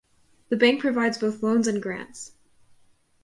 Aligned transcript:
The 0.49 0.55
Bank 0.55 0.81
provides 0.81 1.19
both 1.19 1.43
loans 1.43 1.67
and 1.67 1.79
grants. 1.79 2.31